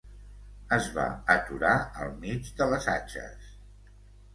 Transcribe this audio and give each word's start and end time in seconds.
Es 0.77 0.87
va 0.95 1.05
aturar 1.35 1.75
al 2.07 2.19
mig 2.27 2.53
de 2.63 2.71
les 2.75 2.93
atxes 2.99 3.51